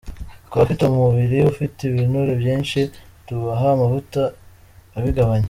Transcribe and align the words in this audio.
Ku 0.49 0.55
bafite 0.61 0.81
umubiri 0.83 1.37
ufite 1.51 1.79
ibinure 1.85 2.33
byinshi, 2.41 2.79
tubaha 3.25 3.65
amavuta 3.75 4.21
abigabanya. 4.97 5.39